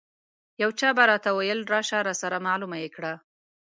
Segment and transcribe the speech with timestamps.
[0.61, 3.13] یو چا به ورته ویل راشه راسره معلومه یې کړه.